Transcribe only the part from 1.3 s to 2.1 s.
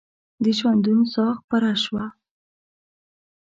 خپره شوه